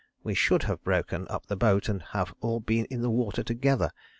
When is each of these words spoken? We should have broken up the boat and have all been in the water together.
We 0.23 0.33
should 0.33 0.63
have 0.63 0.83
broken 0.83 1.27
up 1.29 1.45
the 1.45 1.55
boat 1.55 1.87
and 1.87 2.01
have 2.13 2.33
all 2.41 2.59
been 2.59 2.85
in 2.85 3.03
the 3.03 3.11
water 3.11 3.43
together. 3.43 3.91